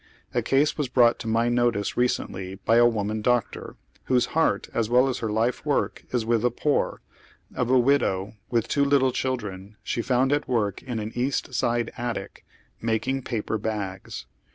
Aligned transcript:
A 0.33 0.41
case 0.41 0.79
was 0.79 0.89
brougiit 0.89 1.19
to 1.19 1.27
my 1.27 1.47
notice 1.47 1.91
I'ecently 1.93 2.57
by 2.65 2.77
a 2.77 2.87
woTiian 2.89 3.21
doctor, 3.21 3.75
whose 4.05 4.25
heart 4.33 4.67
as 4.73 4.89
well 4.89 5.07
as 5.07 5.19
her 5.19 5.31
life 5.31 5.63
work 5.63 6.05
is 6.11 6.25
with 6.25 6.41
!he 6.41 6.49
poor, 6.49 7.01
of 7.53 7.69
a 7.69 7.77
widow 7.77 8.33
with 8.49 8.67
two 8.67 8.83
little 8.83 9.11
ciiildren 9.11 9.75
she 9.83 10.01
found 10.01 10.33
at 10.33 10.47
woi'k 10.47 10.81
in 10.81 10.97
an 10.97 11.11
East 11.13 11.53
Side 11.53 11.91
attic, 11.97 12.43
making 12.81 13.21
paper 13.21 13.59
bags. 13.59 14.25